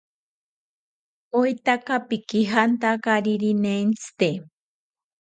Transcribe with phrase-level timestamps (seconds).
[1.39, 4.29] ¿Oetaka pikijantakariri nentzite?